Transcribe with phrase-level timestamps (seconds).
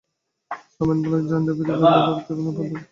[0.79, 2.75] রমেন বললে, জান দেবীদের বর্ণনা আরম্ভ পদপল্লব থেকে?